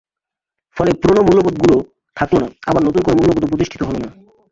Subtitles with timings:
[0.77, 1.75] ফলে পুরোনো মূল্যবোধগুলো
[2.17, 4.09] থাকল না, আবার নতুন কোনো মূল্যবোধও প্রতিষ্ঠিত হলো না।